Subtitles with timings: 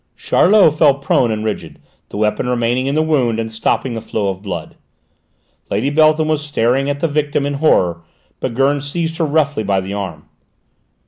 [0.17, 1.77] Charlot fell prone and rigid,
[2.09, 4.75] the weapon remaining in the wound and stopping the flow of blood.
[5.69, 8.01] Lady Beltham was staring at the victim in horror,
[8.39, 10.27] but Gurn seized her roughly by the arm.